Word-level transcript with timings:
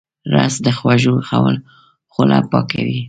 رس 0.33 0.55
د 0.65 0.67
خوږو 0.77 1.15
خوله 2.11 2.37
پاکوي 2.51 2.99